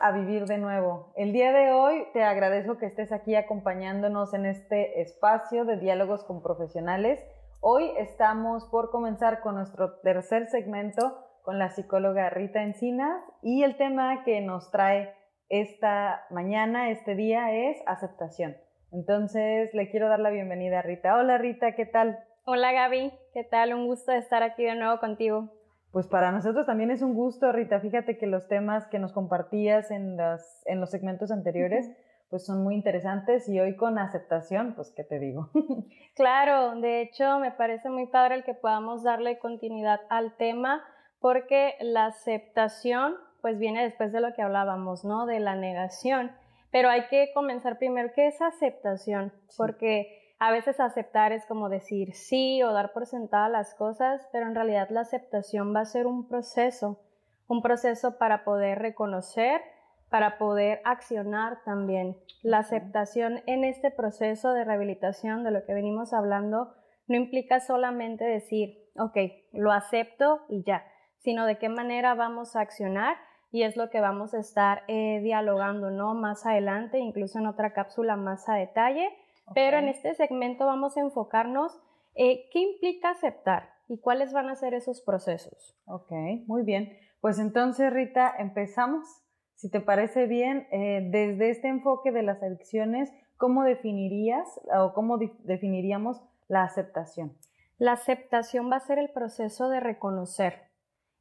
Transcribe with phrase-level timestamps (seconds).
[0.00, 1.12] A Vivir de Nuevo.
[1.14, 6.24] El día de hoy te agradezco que estés aquí acompañándonos en este espacio de diálogos
[6.24, 7.22] con profesionales.
[7.60, 13.76] Hoy estamos por comenzar con nuestro tercer segmento con la psicóloga Rita Encinas y el
[13.76, 15.14] tema que nos trae
[15.50, 18.56] esta mañana, este día, es aceptación.
[18.90, 21.14] Entonces le quiero dar la bienvenida a Rita.
[21.18, 22.18] Hola Rita, ¿qué tal?
[22.46, 23.74] Hola Gaby, ¿qué tal?
[23.74, 25.50] Un gusto estar aquí de nuevo contigo.
[25.94, 27.78] Pues para nosotros también es un gusto, Rita.
[27.78, 31.88] Fíjate que los temas que nos compartías en, las, en los segmentos anteriores,
[32.30, 35.50] pues son muy interesantes y hoy con aceptación, pues qué te digo.
[36.16, 40.82] claro, de hecho me parece muy padre el que podamos darle continuidad al tema
[41.20, 45.26] porque la aceptación pues viene después de lo que hablábamos, ¿no?
[45.26, 46.32] De la negación.
[46.72, 49.32] Pero hay que comenzar primero, ¿qué es aceptación?
[49.56, 54.46] Porque a veces aceptar es como decir sí o dar por sentada las cosas, pero
[54.46, 57.00] en realidad la aceptación va a ser un proceso,
[57.48, 59.62] un proceso para poder reconocer,
[60.10, 62.18] para poder accionar también.
[62.42, 66.74] La aceptación en este proceso de rehabilitación de lo que venimos hablando
[67.06, 69.16] no implica solamente decir, ok,
[69.52, 70.84] lo acepto y ya,
[71.20, 73.16] sino de qué manera vamos a accionar
[73.50, 76.12] y es lo que vamos a estar eh, dialogando, ¿no?
[76.12, 79.08] Más adelante, incluso en otra cápsula más a detalle
[79.54, 81.78] pero en este segmento vamos a enfocarnos
[82.14, 85.76] eh, qué implica aceptar y cuáles van a ser esos procesos.
[85.86, 86.10] Ok,
[86.46, 86.96] muy bien.
[87.20, 89.06] Pues entonces, Rita, empezamos.
[89.54, 95.18] Si te parece bien, eh, desde este enfoque de las adicciones, ¿cómo definirías o cómo
[95.18, 97.36] definiríamos la aceptación?
[97.78, 100.70] La aceptación va a ser el proceso de reconocer,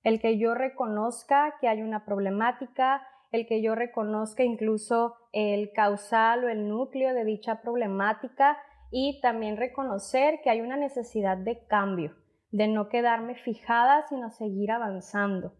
[0.04, 6.45] el que yo reconozca que hay una problemática, el que yo reconozca incluso el causal
[6.45, 8.58] o el núcleo de dicha problemática
[8.92, 12.16] y también reconocer que hay una necesidad de cambio,
[12.52, 15.55] de no quedarme fijada, sino seguir avanzando.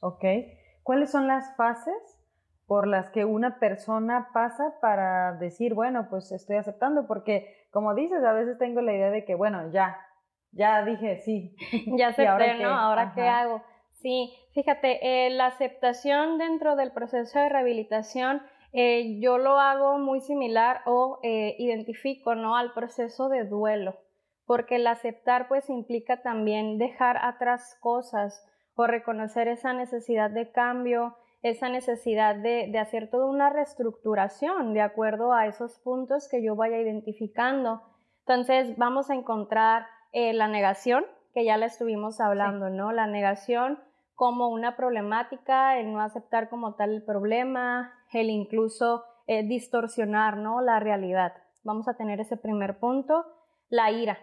[0.00, 0.24] Ok.
[0.82, 1.94] ¿Cuáles son las fases
[2.66, 7.06] por las que una persona pasa para decir, bueno, pues estoy aceptando?
[7.06, 9.98] Porque, como dices, a veces tengo la idea de que, bueno, ya,
[10.50, 11.54] ya dije sí.
[11.98, 12.70] Ya acepté, ¿no?
[12.70, 13.62] ¿Ahora qué hago?
[14.04, 18.42] Sí, fíjate, eh, la aceptación dentro del proceso de rehabilitación,
[18.74, 22.54] eh, yo lo hago muy similar o eh, identifico, ¿no?
[22.54, 23.96] Al proceso de duelo,
[24.44, 31.16] porque el aceptar pues implica también dejar atrás cosas o reconocer esa necesidad de cambio,
[31.40, 36.56] esa necesidad de, de hacer toda una reestructuración de acuerdo a esos puntos que yo
[36.56, 37.80] vaya identificando.
[38.26, 42.92] Entonces vamos a encontrar la negación, que ya la estuvimos hablando, ¿no?
[42.92, 43.80] La negación
[44.14, 50.60] como una problemática, el no aceptar como tal el problema, el incluso eh, distorsionar ¿no?
[50.60, 51.32] la realidad.
[51.62, 53.24] Vamos a tener ese primer punto,
[53.68, 54.18] la ira.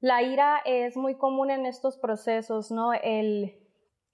[0.00, 2.92] La ira es muy común en estos procesos, ¿no?
[2.92, 3.58] El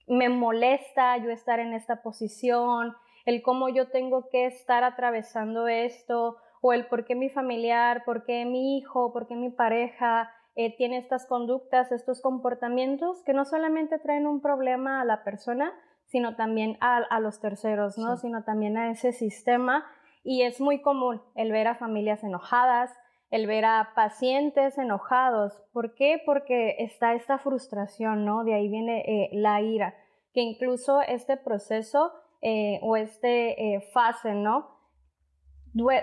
[0.07, 2.95] me molesta yo estar en esta posición,
[3.25, 8.25] el cómo yo tengo que estar atravesando esto, o el por qué mi familiar, por
[8.25, 13.43] qué mi hijo, por qué mi pareja eh, tiene estas conductas, estos comportamientos que no
[13.43, 15.73] solamente traen un problema a la persona,
[16.05, 18.15] sino también a, los terceros, ¿no?
[18.15, 19.85] Sino también a ese sistema.
[20.23, 22.97] Y es muy común el ver a familias enojadas,
[23.31, 25.61] el ver a pacientes enojados.
[25.73, 26.21] ¿Por qué?
[26.25, 28.45] Porque está esta frustración, ¿no?
[28.45, 29.93] De ahí viene eh, la ira,
[30.33, 34.73] que incluso este proceso eh, o este fase, ¿no?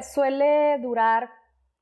[0.03, 1.31] suele durar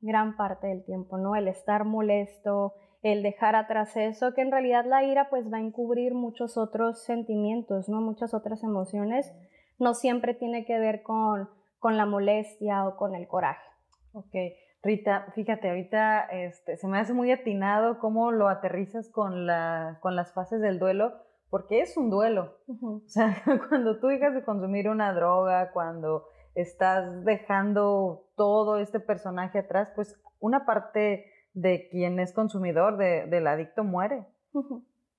[0.00, 1.36] gran parte del tiempo, ¿no?
[1.36, 5.60] El estar molesto, el dejar atrás eso, que en realidad la ira pues va a
[5.60, 8.00] encubrir muchos otros sentimientos, ¿no?
[8.00, 9.32] Muchas otras emociones.
[9.78, 13.66] No siempre tiene que ver con, con la molestia o con el coraje.
[14.12, 14.34] Ok.
[14.82, 20.16] Rita, fíjate, ahorita este, se me hace muy atinado cómo lo aterrizas con, la, con
[20.16, 21.12] las fases del duelo,
[21.50, 22.56] porque es un duelo.
[22.82, 29.58] O sea, cuando tú dejas de consumir una droga, cuando estás dejando todo este personaje
[29.58, 34.24] atrás, pues una parte de quien es consumidor del adicto muere.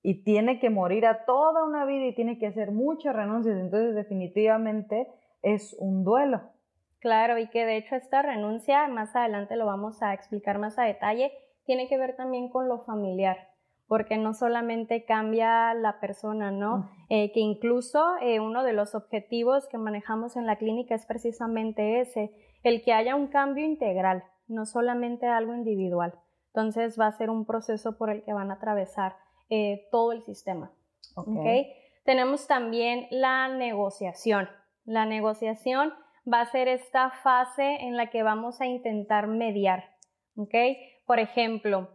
[0.02, 3.56] Y tiene que morir a toda una vida y tiene que hacer muchas renuncias.
[3.56, 5.06] Entonces definitivamente
[5.42, 6.40] es un duelo.
[6.98, 10.84] Claro, y que de hecho esta renuncia, más adelante lo vamos a explicar más a
[10.84, 11.32] detalle,
[11.64, 13.51] tiene que ver también con lo familiar
[13.92, 16.88] porque no solamente cambia la persona, ¿no?
[17.10, 22.00] Eh, que incluso eh, uno de los objetivos que manejamos en la clínica es precisamente
[22.00, 26.14] ese, el que haya un cambio integral, no solamente algo individual.
[26.46, 29.16] Entonces va a ser un proceso por el que van a atravesar
[29.50, 30.72] eh, todo el sistema.
[31.14, 31.74] Okay.
[32.06, 34.48] Tenemos también la negociación.
[34.86, 35.92] La negociación
[36.26, 39.84] va a ser esta fase en la que vamos a intentar mediar.
[40.34, 40.78] ¿okay?
[41.04, 41.90] Por ejemplo,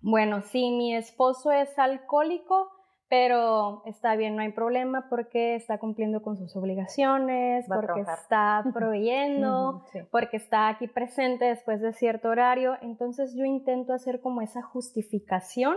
[0.00, 2.70] bueno, si mi esposo es alcohólico,
[3.08, 9.82] pero está bien, no hay problema porque está cumpliendo con sus obligaciones, porque está proveyendo,
[10.10, 12.76] porque está aquí presente después de cierto horario.
[12.82, 15.76] Entonces yo intento hacer como esa justificación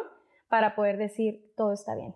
[0.49, 2.13] para poder decir todo está bien.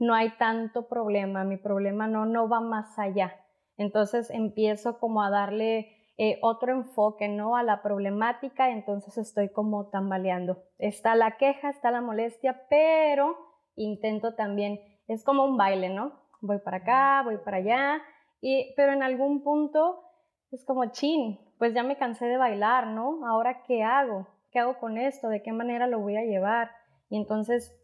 [0.00, 3.36] No hay tanto problema, mi problema no, no va más allá.
[3.76, 7.56] Entonces empiezo como a darle eh, otro enfoque, ¿no?
[7.56, 10.62] A la problemática, entonces estoy como tambaleando.
[10.78, 13.36] Está la queja, está la molestia, pero
[13.76, 14.78] intento también,
[15.08, 16.12] es como un baile, ¿no?
[16.40, 18.02] Voy para acá, voy para allá,
[18.40, 20.02] y, pero en algún punto
[20.50, 23.26] es como, chin, pues ya me cansé de bailar, ¿no?
[23.26, 24.26] Ahora, ¿qué hago?
[24.50, 25.28] ¿Qué hago con esto?
[25.28, 26.70] ¿De qué manera lo voy a llevar?
[27.08, 27.74] Y entonces,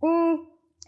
[0.00, 0.34] mm,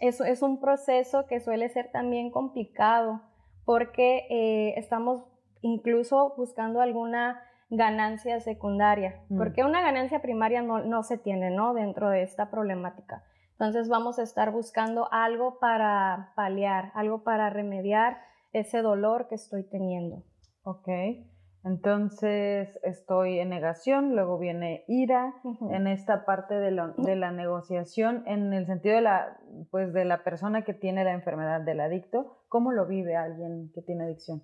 [0.01, 3.21] eso es un proceso que suele ser también complicado
[3.65, 5.23] porque eh, estamos
[5.61, 9.37] incluso buscando alguna ganancia secundaria, mm.
[9.37, 11.73] porque una ganancia primaria no, no, se tiene, ¿no?
[11.73, 13.23] Dentro de esta problemática.
[13.53, 18.17] Entonces vamos a estar buscando algo para paliar, algo para remediar
[18.53, 20.23] ese dolor que estoy teniendo.
[20.63, 20.89] Ok.
[21.63, 25.35] Entonces estoy en negación, luego viene ira
[25.69, 29.37] en esta parte de, de, la negociación, en el sentido de la,
[29.69, 32.39] pues de la persona que tiene la enfermedad del adicto.
[32.49, 34.41] ¿Cómo lo vive alguien que tiene adicción?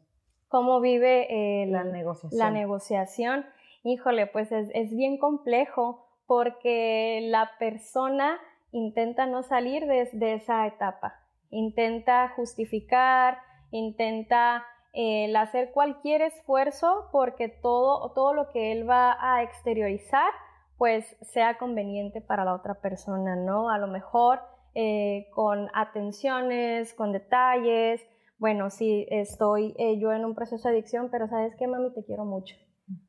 [0.48, 2.40] ¿Cómo vive la, negociación?
[2.40, 3.46] la negociación?
[3.84, 8.40] Híjole, pues es, es bien complejo porque la persona
[8.72, 11.16] intenta no salir de, esa etapa,
[11.50, 13.40] intenta justificar,
[13.72, 20.32] intenta el hacer cualquier esfuerzo porque todo, todo lo que él va a exteriorizar
[20.78, 23.70] pues sea conveniente para la otra persona, ¿no?
[23.70, 24.42] A lo mejor
[24.76, 28.06] eh, con atenciones, con detalles,
[28.38, 32.04] bueno, sí, estoy eh, yo en un proceso de adicción, pero sabes qué, mami, te
[32.04, 32.56] quiero mucho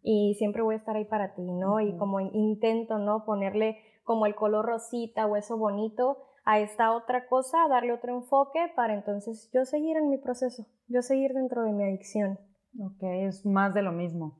[0.03, 1.81] y siempre voy a estar ahí para ti, ¿no?
[1.81, 3.25] Y como intento, ¿no?
[3.25, 8.59] Ponerle como el color rosita o eso bonito a esta otra cosa, darle otro enfoque
[8.75, 12.39] para entonces yo seguir en mi proceso, yo seguir dentro de mi adicción.
[12.81, 14.39] Ok, es más de lo mismo.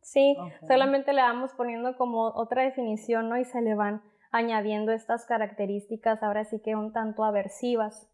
[0.00, 0.36] Sí,
[0.66, 3.36] solamente le vamos poniendo como otra definición, ¿no?
[3.38, 8.10] Y se le van añadiendo estas características ahora sí que un tanto aversivas.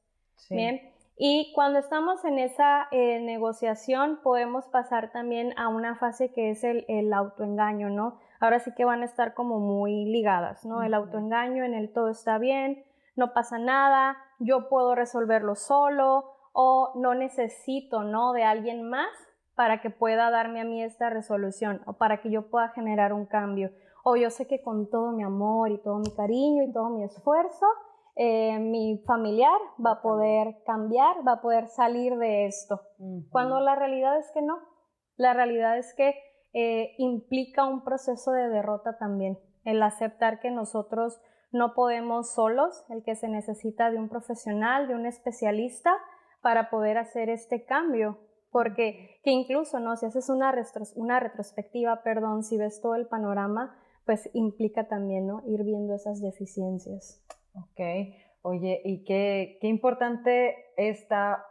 [0.50, 0.93] Bien.
[1.16, 6.64] Y cuando estamos en esa eh, negociación podemos pasar también a una fase que es
[6.64, 8.18] el, el autoengaño, ¿no?
[8.44, 10.82] ahora sí que van a estar como muy ligadas, ¿no?
[10.82, 12.84] El autoengaño en el todo está bien,
[13.16, 18.32] no pasa nada, yo puedo resolverlo solo o no necesito, ¿no?
[18.32, 19.08] De alguien más
[19.54, 23.26] para que pueda darme a mí esta resolución o para que yo pueda generar un
[23.26, 23.70] cambio.
[24.02, 27.04] O yo sé que con todo mi amor y todo mi cariño y todo mi
[27.04, 27.66] esfuerzo,
[28.16, 32.80] eh, mi familiar va a poder cambiar, va a poder salir de esto.
[33.30, 34.58] Cuando la realidad es que no.
[35.16, 36.14] La realidad es que
[36.52, 41.20] eh, implica un proceso de derrota también, el aceptar que nosotros
[41.50, 45.92] no podemos solos, el que se necesita de un profesional, de un especialista
[46.42, 48.18] para poder hacer este cambio,
[48.50, 49.96] porque que incluso, ¿no?
[49.96, 50.54] Si haces una,
[50.94, 55.42] una retrospectiva, perdón, si ves todo el panorama, pues implica también, ¿no?
[55.46, 57.20] Ir viendo esas deficiencias.
[57.54, 57.80] Ok,
[58.42, 61.46] oye, y qué, qué importante esta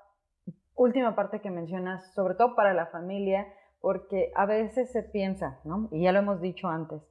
[0.75, 3.47] última parte que mencionas, sobre todo para la familia,
[3.79, 5.89] porque a veces se piensa, ¿no?
[5.91, 7.01] Y ya lo hemos dicho antes,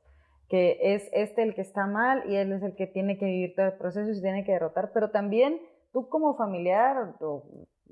[0.49, 3.55] que es este el que está mal y él es el que tiene que vivir
[3.55, 5.61] todo el proceso y se tiene que derrotar, pero también
[5.93, 7.45] tú como familiar, o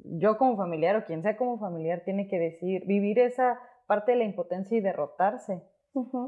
[0.04, 4.18] yo como familiar, o quien sea como familiar, tiene que decir, vivir esa parte de
[4.18, 5.62] la impotencia y derrotarse.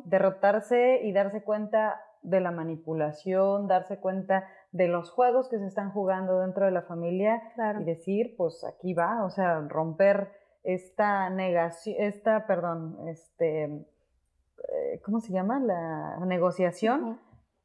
[0.04, 5.90] Derrotarse y darse cuenta de la manipulación, darse cuenta de los juegos que se están
[5.90, 7.42] jugando dentro de la familia
[7.80, 10.30] y decir, pues aquí va, o sea, romper
[10.62, 15.58] esta negación, esta, perdón, este, eh, ¿cómo se llama?
[15.58, 17.20] La negociación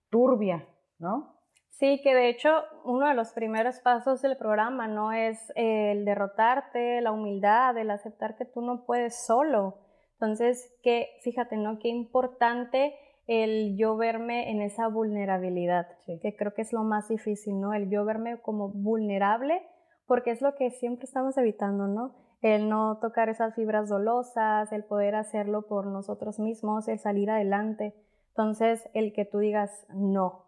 [0.09, 0.67] turbia,
[0.99, 1.37] ¿no?
[1.69, 2.49] Sí, que de hecho
[2.85, 8.35] uno de los primeros pasos del programa no es el derrotarte, la humildad, el aceptar
[8.35, 9.77] que tú no puedes solo.
[10.13, 11.77] Entonces, que fíjate, ¿no?
[11.77, 12.95] Qué importante
[13.27, 17.73] el yo verme en esa vulnerabilidad, que creo que es lo más difícil, ¿no?
[17.73, 19.61] El yo verme como vulnerable,
[20.05, 22.27] porque es lo que siempre estamos evitando, ¿no?
[22.41, 27.95] el no tocar esas fibras dolosas, el poder hacerlo por nosotros mismos, el salir adelante.
[28.29, 30.45] Entonces, el que tú digas no,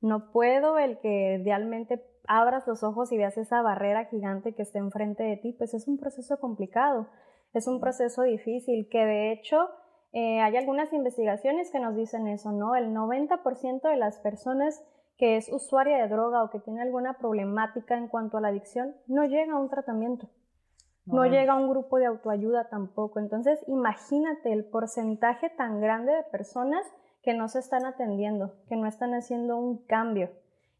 [0.00, 4.78] no puedo, el que realmente abras los ojos y veas esa barrera gigante que está
[4.78, 7.08] enfrente de ti, pues es un proceso complicado,
[7.54, 9.68] es un proceso difícil que de hecho
[10.12, 12.74] eh, hay algunas investigaciones que nos dicen eso, ¿no?
[12.74, 14.82] El 90% de las personas
[15.16, 18.96] que es usuaria de droga o que tiene alguna problemática en cuanto a la adicción
[19.06, 20.28] no llega a un tratamiento
[21.06, 23.18] no llega a un grupo de autoayuda tampoco.
[23.18, 26.86] Entonces, imagínate el porcentaje tan grande de personas
[27.22, 30.30] que no se están atendiendo, que no están haciendo un cambio.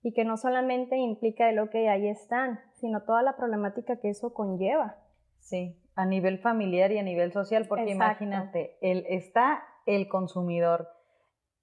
[0.02, 4.32] y que no solamente implica el, ok, ahí están, sino toda la problemática que eso
[4.32, 4.96] conlleva.
[5.40, 10.88] Sí, a nivel familiar y a nivel social, porque imagínate, el, está el consumidor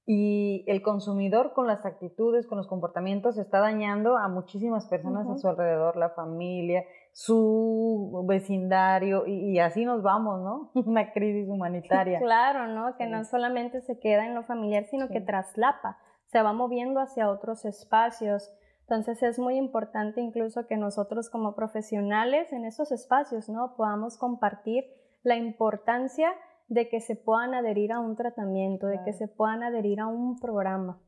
[0.10, 5.36] y el consumidor con las actitudes, con los comportamientos, está dañando a muchísimas personas a
[5.36, 10.72] su alrededor, la familia, su vecindario, y, así nos vamos, ¿no?
[10.88, 12.20] Una crisis humanitaria.
[12.20, 12.96] claro, ¿no?
[12.96, 17.30] Que no solamente se queda en lo familiar, sino que traslapa, se va moviendo hacia
[17.30, 18.50] otros espacios.
[18.89, 23.75] Entonces es muy importante incluso que nosotros como profesionales en esos espacios, ¿no?
[23.75, 24.86] Podamos compartir
[25.24, 26.32] la importancia
[26.70, 30.39] de que se puedan adherir a un tratamiento, de que se puedan adherir a un
[30.39, 31.01] programa.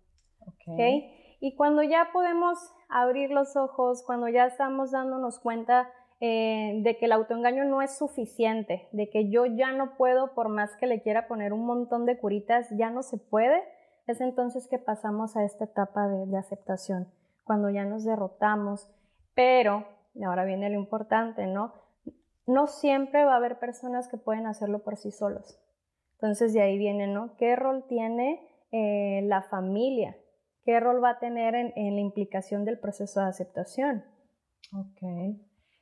[0.74, 1.38] Okay.
[1.40, 2.58] Y cuando ya podemos
[2.90, 7.98] abrir los ojos, cuando ya estamos dándonos cuenta eh, de que el autoengaño no es
[7.98, 12.06] suficiente, de que yo ya no puedo, por más que le quiera poner un montón
[12.06, 13.64] de curitas, ya no se puede,
[14.06, 17.08] es entonces que pasamos a esta etapa de, de aceptación,
[17.50, 18.88] cuando ya nos derrotamos.
[19.34, 21.74] Pero, y ahora viene lo importante, ¿no?
[22.50, 25.60] no siempre va a haber personas que pueden hacerlo por sí solos.
[26.14, 27.36] Entonces de ahí viene, ¿no?
[27.38, 28.40] ¿Qué rol tiene
[28.72, 30.18] eh, la familia?
[30.64, 34.04] ¿Qué rol va a tener en, la implicación del proceso de aceptación?
[34.74, 35.40] Ok.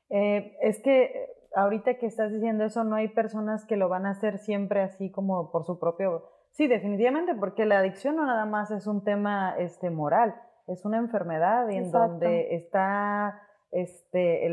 [0.10, 4.12] Eh, es que ahorita que estás diciendo eso, no hay personas que lo van a
[4.12, 6.30] hacer siempre así como por su propio...
[6.52, 10.36] Sí, definitivamente, porque la adicción no nada más es un tema este, moral,
[10.68, 14.48] es una enfermedad en donde está este,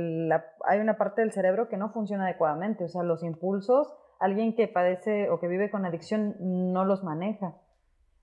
[0.64, 4.68] hay una parte del cerebro que no funciona adecuadamente, o sea, los impulsos, alguien que
[4.68, 7.54] padece o que vive con adicción no los maneja.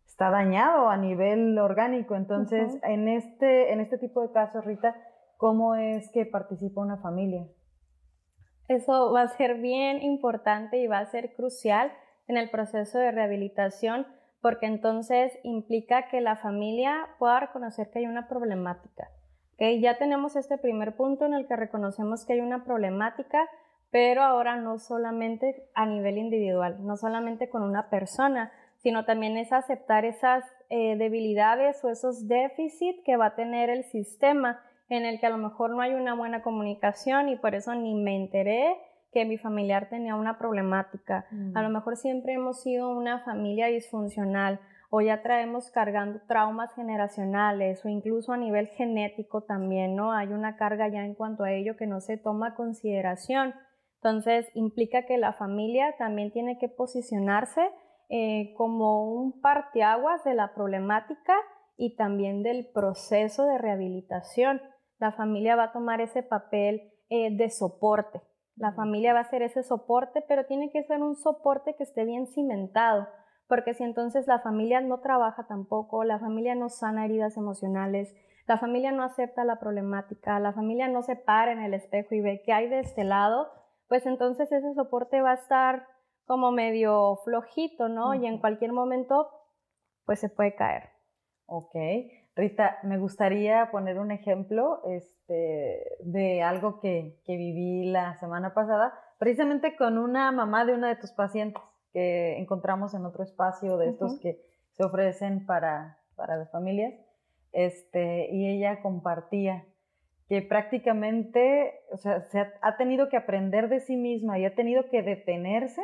[0.06, 4.96] Está dañado a nivel orgánico, entonces en, este, en este tipo de casos, Rita,
[5.38, 7.48] ¿cómo es que participa una familia?
[8.68, 11.92] Eso va a ser bien importante y va a ser crucial
[12.28, 14.06] en el proceso de rehabilitación
[14.42, 19.10] porque entonces implica que la familia pueda reconocer que hay una problemática
[19.80, 23.48] ya tenemos este primer punto en el que reconocemos que hay una problemática,
[23.92, 29.54] pero ahora no solamente a nivel individual, no solamente con una persona, sino también es
[29.54, 35.20] aceptar esas eh, debilidades o esos déficits que va a tener el sistema en el
[35.20, 38.76] que a lo mejor no hay una buena comunicación y por eso ni me enteré
[39.12, 41.26] que mi familiar tenía una problemática.
[41.54, 41.74] A lo mm.
[41.74, 48.34] mejor siempre hemos sido una familia disfuncional o ya traemos cargando traumas generacionales o incluso
[48.34, 50.12] a nivel genético también, ¿no?
[50.12, 53.54] Hay una carga ya en cuanto a ello que no se toma consideración.
[53.96, 57.62] Entonces, implica que la familia también tiene que posicionarse
[58.10, 61.36] eh, como un parteaguas de la problemática
[61.78, 64.62] y también del proceso de rehabilitación.
[65.00, 68.22] La familia va a tomar ese papel eh, de soporte.
[68.62, 72.06] La familia va a ser ese soporte, pero tiene que ser un soporte que esté
[72.06, 73.08] bien cimentado
[73.52, 78.16] porque si entonces la familia no trabaja tampoco, la familia no sana heridas emocionales,
[78.48, 82.22] la familia no acepta la problemática, la familia no se para en el espejo y
[82.22, 83.52] ve qué hay de este lado,
[83.90, 85.86] pues entonces ese soporte va a estar
[86.24, 88.14] como medio flojito, ¿no?
[88.14, 89.28] Y en cualquier momento,
[90.06, 90.84] pues se puede caer.
[91.46, 91.76] Ok.
[92.36, 98.94] Rita, me gustaría poner un ejemplo este, de algo que, que viví la semana pasada,
[99.18, 101.62] precisamente con una mamá de una de tus pacientes
[101.94, 106.94] que encontramos en otro espacio de estos que se ofrecen para, para las familias,
[107.52, 109.66] este, y ella compartía
[110.32, 114.88] que prácticamente, o sea, se ha, tenido que aprender de sí misma y ha tenido
[114.90, 115.82] que detenerse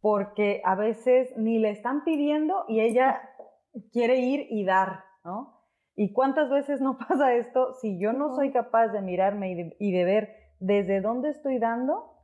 [0.00, 3.20] porque a veces ni le están pidiendo y ella
[3.92, 5.60] quiere ir y dar, ¿no?
[5.94, 10.04] ¿Y cuántas veces no pasa esto si yo no soy capaz de mirarme y de
[10.04, 12.14] ver desde dónde estoy dando?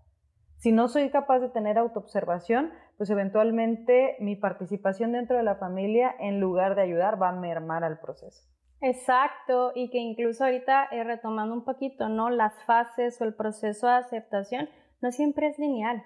[0.57, 6.15] Si no soy capaz de tener autoobservación, pues eventualmente mi participación dentro de la familia,
[6.19, 8.49] en lugar de ayudar, va a mermar al proceso.
[8.81, 12.31] Exacto, y que incluso ahorita eh, retomando un poquito, ¿no?
[12.31, 14.69] Las fases o el proceso de aceptación
[15.03, 16.03] no siempre es lineal.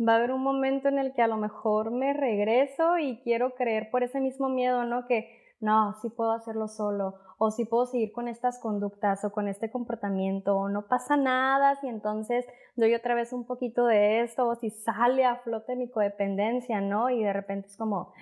[0.00, 3.54] Va a haber un momento en el que a lo mejor me regreso y quiero
[3.56, 5.06] creer por ese mismo miedo, ¿no?
[5.06, 9.48] Que no, sí puedo hacerlo solo, o si puedo seguir con estas conductas o con
[9.48, 12.44] este comportamiento o no pasa nada si entonces
[12.76, 17.10] doy otra vez un poquito de esto o si sale a flote mi codependencia, ¿no?
[17.10, 18.12] Y de repente es como,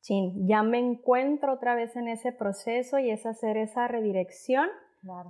[0.00, 4.68] chin, ya me encuentro otra vez en ese proceso y es hacer esa redirección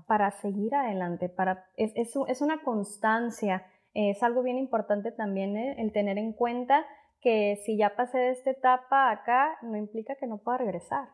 [0.06, 5.76] para seguir adelante, para, es, es, una constancia, es algo bien importante también ¿eh?
[5.78, 6.84] el tener en cuenta
[7.20, 11.08] que si ya pasé de esta etapa acá, no implica que no pueda regresar.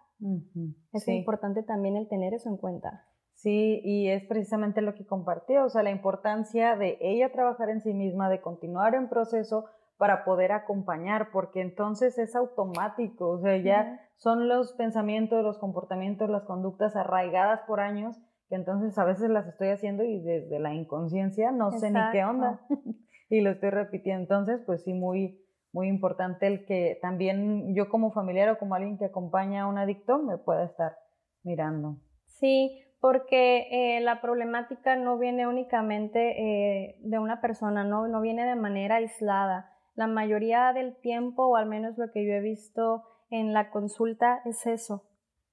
[0.92, 3.06] Es importante también el tener eso en cuenta.
[3.34, 7.82] Sí, y es precisamente lo que compartió, o sea, la importancia de ella trabajar en
[7.82, 9.66] sí misma, de continuar en proceso,
[9.96, 16.28] para poder acompañar, porque entonces es automático, o sea, ya son los pensamientos, los comportamientos,
[16.28, 20.74] las conductas arraigadas por años, que entonces a veces las estoy haciendo y desde la
[20.74, 22.60] inconsciencia no sé ni qué onda
[23.30, 24.22] y lo estoy repitiendo.
[24.22, 25.43] Entonces, pues sí, muy,
[25.74, 29.76] muy importante el que también yo como familiar o como alguien que acompaña a un
[29.76, 30.96] adicto me pueda estar
[31.42, 31.96] mirando.
[32.26, 38.06] Sí, porque eh, la problemática no viene únicamente eh, de una persona, ¿no?
[38.06, 39.72] no viene de manera aislada.
[39.96, 44.42] La mayoría del tiempo, o al menos lo que yo he visto en la consulta,
[44.44, 45.02] es eso,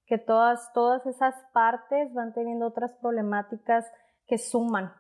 [0.06, 3.92] que todas, todas esas partes van teniendo otras problemáticas
[4.28, 4.94] que suman,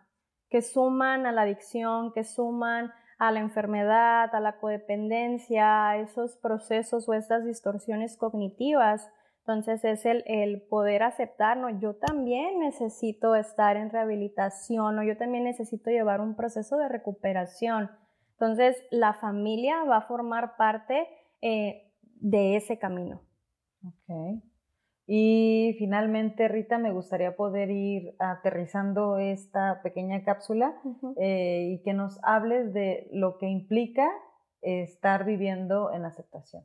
[0.49, 6.37] que suman a la adicción, que suman a la enfermedad, a la codependencia, a esos
[6.37, 9.11] procesos o estas distorsiones cognitivas.
[9.41, 11.73] Entonces es el, el poder aceptarnos.
[11.79, 17.91] Yo también necesito estar en rehabilitación o yo también necesito llevar un proceso de recuperación.
[18.31, 21.07] Entonces, la familia va a formar parte
[21.43, 23.21] eh, de ese camino.
[23.85, 24.41] Ok.
[25.13, 30.73] Y finalmente, Rita, me gustaría poder ir aterrizando esta pequeña cápsula
[31.17, 34.09] eh, y que nos hables de lo que implica
[34.61, 36.63] estar viviendo en aceptación.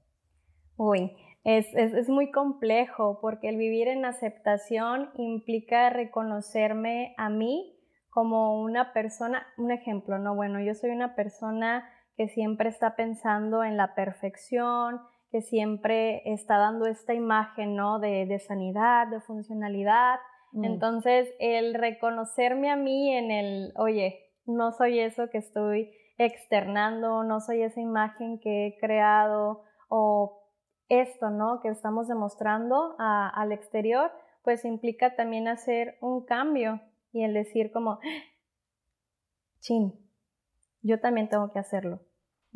[0.77, 7.77] Uy, es, es, muy complejo porque el vivir en aceptación implica reconocerme a mí
[8.11, 10.37] como una persona, un ejemplo, ¿no?
[10.37, 16.59] Bueno, yo soy una persona que siempre está pensando en la perfección, que siempre está
[16.59, 17.99] dando esta imagen, ¿no?
[17.99, 20.19] De, sanidad, de funcionalidad.
[20.53, 20.65] Mm.
[20.65, 27.41] Entonces, el reconocerme a mí en el, oye, no soy eso que estoy externando, no
[27.41, 30.43] soy esa imagen que he creado o
[30.89, 31.61] esto, ¿no?
[31.61, 34.11] Que estamos demostrando al exterior,
[34.43, 36.81] pues implica también hacer un cambio
[37.13, 37.99] y el decir como,
[39.61, 39.93] chin,
[40.83, 42.01] yo también tengo que hacerlo.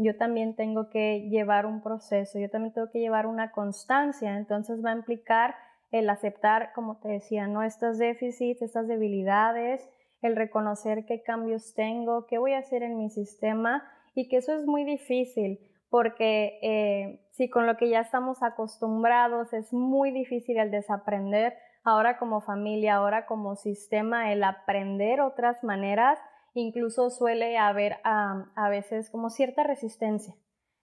[0.03, 4.37] Yo también tengo que llevar un proceso, yo también tengo que llevar una constancia.
[4.37, 5.55] Entonces va a implicar
[5.91, 7.63] el aceptar, como te decía, ¿no?
[7.63, 9.87] estos déficits, estas debilidades,
[10.23, 13.83] el reconocer qué cambios tengo, qué voy a hacer en mi sistema
[14.15, 15.59] y que eso es muy difícil
[15.91, 22.17] porque eh, si con lo que ya estamos acostumbrados es muy difícil el desaprender, ahora
[22.17, 26.19] como familia, ahora como sistema, el aprender otras maneras,
[26.55, 30.35] incluso suele haber a veces como cierta resistencia.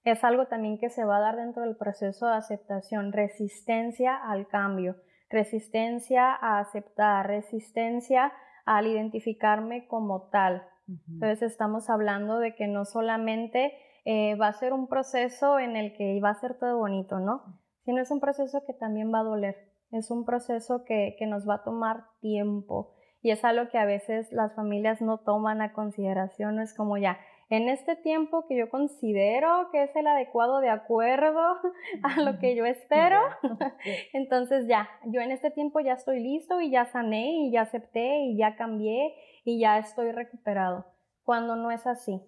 [0.04, 4.48] Es algo también que se va a dar dentro del proceso de aceptación, resistencia al
[4.48, 4.96] cambio,
[5.30, 8.32] resistencia a aceptar, resistencia
[8.66, 10.66] al identificarme como tal.
[10.88, 13.74] Entonces estamos hablando de que no solamente
[14.06, 17.60] eh, va a ser un proceso en el que va a ser todo bonito, ¿no?
[17.84, 19.74] Sino es un proceso que también va a doler.
[19.92, 24.32] Es un proceso que, nos va a tomar tiempo y es algo que a veces
[24.32, 28.70] las familias no toman a consideración, no es como ya, en este tiempo que yo
[28.70, 31.40] considero que es el adecuado de acuerdo
[32.04, 33.20] a lo que yo espero,
[34.14, 38.24] entonces ya, yo en este tiempo ya estoy listo y ya sané y ya acepté
[38.26, 40.86] y ya cambié y ya estoy recuperado,
[41.24, 42.22] cuando no es así.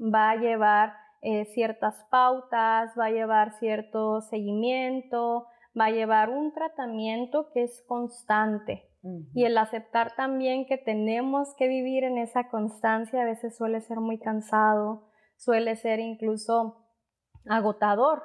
[0.00, 5.46] Va a llevar eh, ciertas pautas, va a llevar cierto seguimiento,
[5.78, 8.91] va a llevar un tratamiento que es constante.
[9.02, 13.98] Y el aceptar también que tenemos que vivir en esa constancia a veces suele ser
[13.98, 16.86] muy cansado, suele ser incluso
[17.48, 18.22] agotador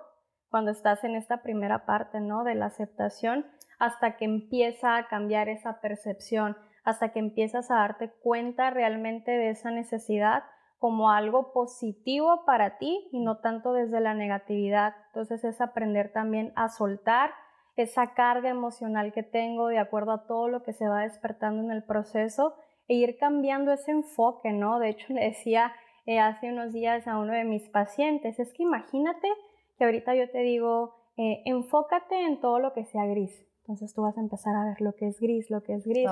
[0.49, 2.43] cuando estás en esta primera parte, ¿no?
[2.43, 3.45] De la aceptación,
[3.79, 9.49] hasta que empieza a cambiar esa percepción, hasta que empiezas a darte cuenta realmente de
[9.49, 10.43] esa necesidad
[10.77, 14.93] como algo positivo para ti y no tanto desde la negatividad.
[15.07, 17.31] Entonces es aprender también a soltar
[17.83, 21.71] esa carga emocional que tengo de acuerdo a todo lo que se va despertando en
[21.71, 22.55] el proceso
[22.87, 24.79] e ir cambiando ese enfoque, ¿no?
[24.79, 25.73] De hecho, le decía
[26.05, 29.27] eh, hace unos días a uno de mis pacientes, es que imagínate
[29.77, 33.43] que ahorita yo te digo, eh, enfócate en todo lo que sea gris.
[33.61, 36.09] Entonces tú vas a empezar a ver lo que es gris, lo que es gris.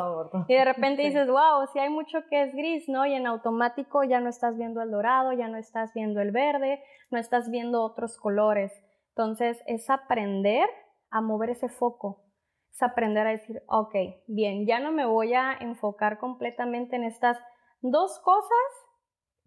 [0.50, 3.06] Y de repente dices, wow, si hay mucho que es gris, ¿no?
[3.06, 6.84] Y en automático ya no estás viendo el dorado, ya no estás viendo el verde,
[7.12, 8.74] no estás viendo otros colores.
[9.10, 10.68] Entonces es aprender
[11.16, 12.26] a mover ese foco,
[12.70, 13.96] es aprender a decir, ok,
[14.28, 17.40] bien, ya no me voy a enfocar completamente en estas
[17.80, 18.52] dos cosas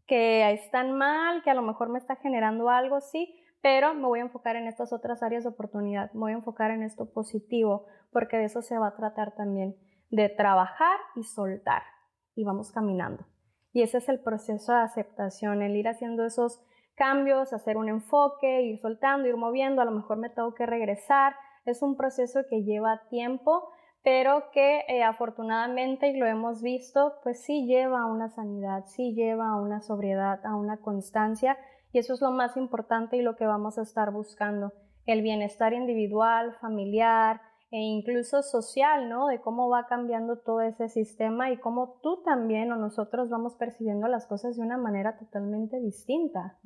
[0.07, 4.21] que están mal, que a lo mejor me está generando algo, sí, pero me voy
[4.21, 7.85] a enfocar en estas otras áreas de oportunidad, me voy a enfocar en esto positivo,
[8.13, 9.77] porque de eso se va a tratar también,
[10.09, 11.83] de trabajar y soltar,
[12.35, 13.27] y vamos caminando.
[13.75, 18.63] Y ese es el proceso de aceptación, el ir haciendo esos cambios, hacer un enfoque,
[18.63, 21.35] ir soltando, ir moviendo, a lo mejor me tengo que regresar.
[21.69, 23.69] Es un proceso que lleva tiempo,
[24.03, 29.15] pero que eh, afortunadamente, y lo hemos visto, pues sí lleva a una sanidad, sí
[29.15, 31.59] lleva a una sobriedad, a una constancia
[31.93, 34.73] y eso es lo más importante y lo que vamos a estar buscando,
[35.07, 39.27] el bienestar individual, familiar e incluso social, ¿no?
[39.27, 44.09] De cómo va cambiando todo ese sistema y cómo tú también o nosotros vamos percibiendo
[44.09, 46.57] las cosas de una manera totalmente distinta.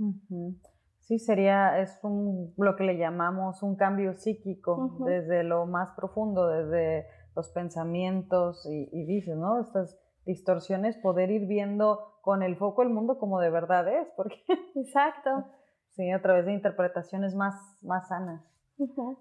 [1.02, 6.48] Sí, sería, es un, lo que le llamamos un cambio psíquico, desde lo más profundo,
[6.48, 9.60] desde los pensamientos y, y dices, ¿no?
[9.60, 14.36] Estas distorsiones, poder ir viendo con el foco el mundo como de verdad es, porque...
[14.76, 15.44] Exacto.
[15.90, 18.42] Sí, a través de interpretaciones más, más sanas.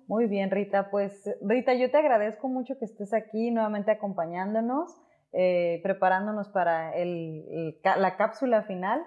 [0.08, 0.90] Muy bien, Rita.
[0.90, 4.96] Pues, Rita, yo te agradezco mucho que estés aquí nuevamente acompañándonos,
[5.34, 9.02] eh, preparándonos para el, la cápsula final,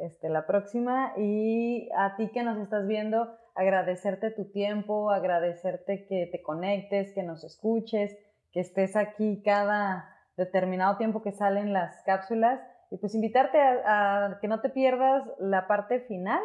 [0.00, 1.12] este, la próxima.
[1.16, 7.22] Y a ti que nos estás viendo, agradecerte tu tiempo, agradecerte que te conectes, que
[7.22, 8.16] nos escuches,
[8.52, 14.48] que estés aquí cada determinado tiempo que salen las cápsulas y pues invitarte a, que
[14.48, 16.40] no te pierdas la parte final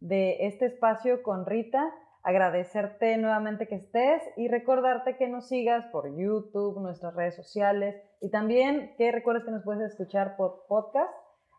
[0.00, 1.90] de este espacio con Rita,
[2.22, 8.30] agradecerte nuevamente que estés y recordarte que nos sigas por YouTube, nuestras redes sociales y
[8.30, 11.10] también que recuerdes que nos puedes escuchar por podcast.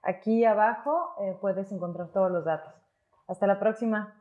[0.02, 2.74] Aquí abajo eh, puedes encontrar todos los datos.
[3.28, 4.19] Hasta la próxima.